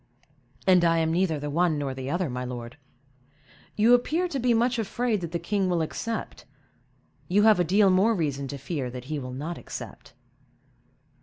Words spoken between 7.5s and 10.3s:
a deal more reason to fear that he will not accept."